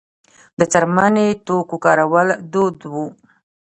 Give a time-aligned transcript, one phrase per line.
[0.59, 2.93] د څرمي توکو کارول دود و